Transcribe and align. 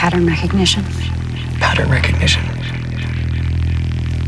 pattern 0.00 0.26
recognition. 0.26 0.82
Pattern 1.60 1.90
recognition. 1.90 2.42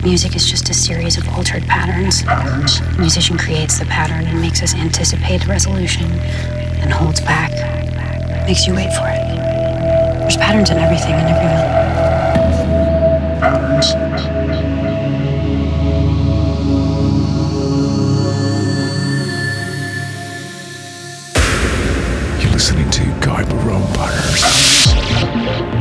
Music 0.02 0.36
is 0.36 0.46
just 0.50 0.68
a 0.68 0.74
series 0.74 1.16
of 1.16 1.26
altered 1.30 1.62
patterns. 1.62 2.22
The 2.24 2.96
musician 2.98 3.38
creates 3.38 3.78
the 3.78 3.86
pattern 3.86 4.26
and 4.26 4.38
makes 4.38 4.62
us 4.62 4.74
anticipate 4.74 5.46
resolution 5.46 6.12
and 6.82 6.92
holds 6.92 7.22
back, 7.22 7.52
makes 8.46 8.66
you 8.66 8.74
wait 8.74 8.92
for 8.92 9.08
it. 9.08 9.24
There's 10.20 10.36
patterns 10.36 10.68
in 10.68 10.76
everything 10.76 11.14
and 11.14 11.30
everyone. 11.30 11.64
Patterns. 13.40 13.94
You're 22.42 22.52
listening 22.52 22.90
to 22.90 23.04
Guy 23.26 23.42
Barone 23.44 23.90
Thank 25.14 25.66
you. 25.66 25.71